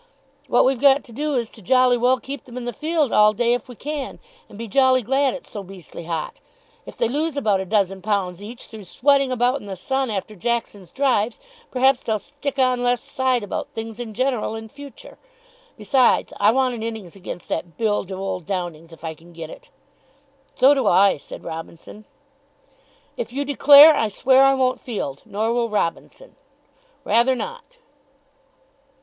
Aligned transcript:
What 0.47 0.65
we've 0.65 0.81
got 0.81 1.03
to 1.03 1.11
do 1.11 1.35
is 1.35 1.51
to 1.51 1.61
jolly 1.61 1.95
well 1.95 2.19
keep 2.19 2.45
them 2.45 2.57
in 2.57 2.65
the 2.65 2.73
field 2.73 3.11
all 3.11 3.33
day 3.33 3.53
if 3.53 3.69
we 3.69 3.75
can, 3.75 4.17
and 4.49 4.57
be 4.57 4.67
jolly 4.67 5.03
glad 5.03 5.35
it's 5.35 5.51
so 5.51 5.61
beastly 5.61 6.05
hot. 6.05 6.39
If 6.87 6.97
they 6.97 7.07
lose 7.07 7.37
about 7.37 7.59
a 7.59 7.65
dozen 7.65 8.01
pounds 8.01 8.41
each 8.41 8.65
through 8.65 8.85
sweating 8.85 9.31
about 9.31 9.59
in 9.61 9.67
the 9.67 9.75
sun 9.75 10.09
after 10.09 10.35
Jackson's 10.35 10.89
drives, 10.89 11.39
perhaps 11.69 12.01
they'll 12.01 12.17
stick 12.17 12.57
on 12.57 12.81
less 12.81 13.03
side 13.03 13.43
about 13.43 13.67
things 13.75 13.99
in 13.99 14.15
general 14.15 14.55
in 14.55 14.69
future. 14.69 15.19
Besides, 15.77 16.33
I 16.39 16.49
want 16.49 16.73
an 16.73 16.81
innings 16.81 17.15
against 17.15 17.47
that 17.49 17.77
bilge 17.77 18.09
of 18.09 18.17
old 18.19 18.47
Downing's, 18.47 18.91
if 18.91 19.03
I 19.03 19.13
can 19.13 19.33
get 19.33 19.51
it." 19.51 19.69
"So 20.55 20.73
do 20.73 20.87
I," 20.87 21.17
said 21.17 21.43
Robinson. 21.43 22.05
"If 23.17 23.31
you 23.31 23.45
declare, 23.45 23.95
I 23.95 24.07
swear 24.07 24.43
I 24.45 24.55
won't 24.55 24.81
field. 24.81 25.21
Nor 25.27 25.53
will 25.53 25.69
Robinson." 25.69 26.37
"Rather 27.05 27.35
not." 27.35 27.77